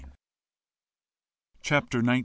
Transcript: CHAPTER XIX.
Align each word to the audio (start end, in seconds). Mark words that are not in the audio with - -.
CHAPTER 1.61 1.99
XIX. 2.01 2.19